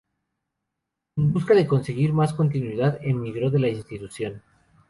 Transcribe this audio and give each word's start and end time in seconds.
En 1.15 1.31
busca 1.31 1.53
de 1.53 1.67
conseguir 1.67 2.11
más 2.11 2.33
continuidad, 2.33 2.97
emigró 3.03 3.51
de 3.51 3.59
la 3.59 3.69
institución. 3.69 4.41